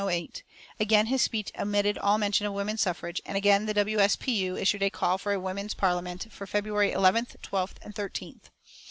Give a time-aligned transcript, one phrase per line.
[0.79, 3.99] Again his speech omitted all mention of woman suffrage, and again the W.
[3.99, 4.15] S.
[4.15, 4.31] P.
[4.33, 4.57] U.
[4.57, 8.49] issued a call for a Women's Parliament, for February 11th, 12th and 13th.